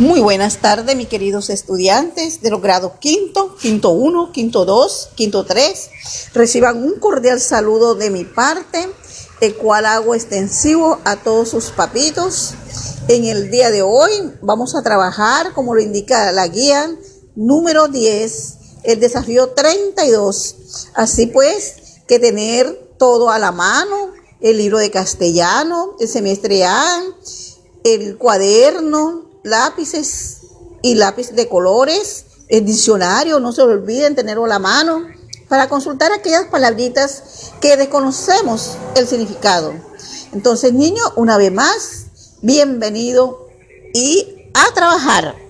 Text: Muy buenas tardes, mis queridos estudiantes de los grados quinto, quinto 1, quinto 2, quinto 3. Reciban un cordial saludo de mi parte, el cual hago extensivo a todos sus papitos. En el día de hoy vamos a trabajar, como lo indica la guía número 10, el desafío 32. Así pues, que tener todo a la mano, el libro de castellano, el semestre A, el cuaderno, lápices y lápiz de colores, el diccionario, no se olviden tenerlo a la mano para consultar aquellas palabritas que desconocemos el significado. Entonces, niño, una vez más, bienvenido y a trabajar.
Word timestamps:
Muy 0.00 0.18
buenas 0.18 0.56
tardes, 0.56 0.96
mis 0.96 1.06
queridos 1.06 1.50
estudiantes 1.50 2.42
de 2.42 2.50
los 2.50 2.60
grados 2.60 2.94
quinto, 2.98 3.54
quinto 3.54 3.90
1, 3.90 4.32
quinto 4.32 4.64
2, 4.64 5.10
quinto 5.14 5.44
3. 5.44 5.90
Reciban 6.34 6.82
un 6.82 6.98
cordial 6.98 7.38
saludo 7.38 7.94
de 7.94 8.10
mi 8.10 8.24
parte, 8.24 8.88
el 9.40 9.54
cual 9.54 9.86
hago 9.86 10.16
extensivo 10.16 10.98
a 11.04 11.14
todos 11.14 11.50
sus 11.50 11.66
papitos. 11.66 12.54
En 13.06 13.24
el 13.26 13.52
día 13.52 13.70
de 13.70 13.82
hoy 13.82 14.10
vamos 14.42 14.74
a 14.74 14.82
trabajar, 14.82 15.52
como 15.52 15.76
lo 15.76 15.80
indica 15.80 16.32
la 16.32 16.48
guía 16.48 16.90
número 17.36 17.86
10, 17.86 18.54
el 18.82 18.98
desafío 18.98 19.50
32. 19.50 20.88
Así 20.94 21.28
pues, 21.28 22.00
que 22.08 22.18
tener 22.18 22.96
todo 22.98 23.30
a 23.30 23.38
la 23.38 23.52
mano, 23.52 24.10
el 24.40 24.58
libro 24.58 24.78
de 24.78 24.90
castellano, 24.90 25.94
el 26.00 26.08
semestre 26.08 26.64
A, 26.64 27.00
el 27.84 28.18
cuaderno, 28.18 29.33
lápices 29.44 30.38
y 30.82 30.96
lápiz 30.96 31.30
de 31.30 31.48
colores, 31.48 32.24
el 32.48 32.64
diccionario, 32.64 33.38
no 33.38 33.52
se 33.52 33.62
olviden 33.62 34.16
tenerlo 34.16 34.46
a 34.46 34.48
la 34.48 34.58
mano 34.58 35.06
para 35.48 35.68
consultar 35.68 36.10
aquellas 36.12 36.46
palabritas 36.46 37.52
que 37.60 37.76
desconocemos 37.76 38.76
el 38.96 39.06
significado. 39.06 39.72
Entonces, 40.32 40.72
niño, 40.72 41.02
una 41.16 41.36
vez 41.36 41.52
más, 41.52 42.06
bienvenido 42.42 43.46
y 43.94 44.50
a 44.52 44.74
trabajar. 44.74 45.43